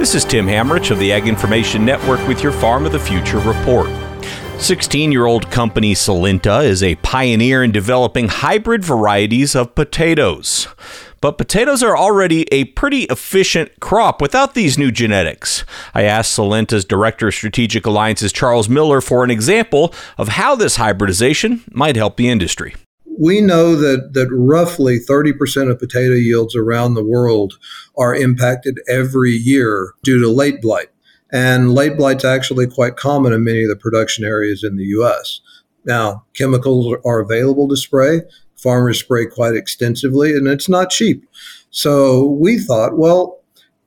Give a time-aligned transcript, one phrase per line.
[0.00, 3.38] This is Tim Hammerich of the Ag Information Network with your Farm of the Future
[3.38, 3.90] report.
[4.58, 10.68] 16 year old company Solynta is a pioneer in developing hybrid varieties of potatoes.
[11.20, 15.66] But potatoes are already a pretty efficient crop without these new genetics.
[15.92, 20.76] I asked Solynta's Director of Strategic Alliances, Charles Miller, for an example of how this
[20.76, 22.74] hybridization might help the industry
[23.20, 27.58] we know that that roughly 30% of potato yields around the world
[27.98, 30.88] are impacted every year due to late blight.
[31.30, 35.42] And late blight's actually quite common in many of the production areas in the US.
[35.84, 38.22] Now, chemicals are available to spray.
[38.56, 41.28] Farmers spray quite extensively, and it's not cheap.
[41.70, 43.40] So we thought, well,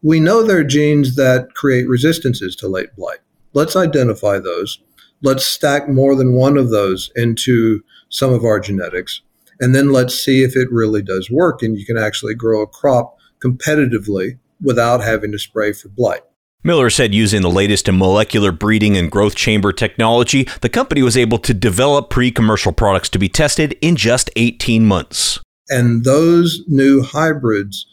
[0.03, 3.19] we know there are genes that create resistances to late blight.
[3.53, 4.79] Let's identify those.
[5.23, 9.21] Let's stack more than one of those into some of our genetics,
[9.59, 12.67] and then let's see if it really does work and you can actually grow a
[12.67, 16.21] crop competitively without having to spray for blight.
[16.65, 21.17] Miller said using the latest in molecular breeding and growth chamber technology, the company was
[21.17, 25.39] able to develop pre commercial products to be tested in just 18 months.
[25.69, 27.85] And those new hybrids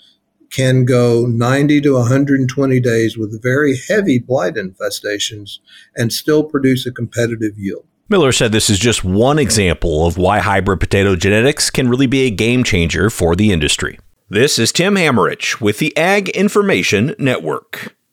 [0.51, 5.59] can go 90 to 120 days with very heavy blight infestations
[5.97, 7.87] and still produce a competitive yield.
[8.09, 12.23] Miller said this is just one example of why hybrid potato genetics can really be
[12.23, 14.01] a game changer for the industry.
[14.28, 17.95] This is Tim Hammerich with the Ag Information Network.